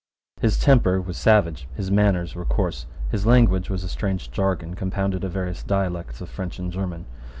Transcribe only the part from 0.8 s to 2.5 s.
was savage: his manners were